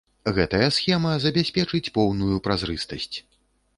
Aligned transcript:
Гэтая 0.37 0.69
схема 0.77 1.11
забяспечыць 1.27 1.91
поўную 1.99 2.35
празрыстасць. 2.49 3.17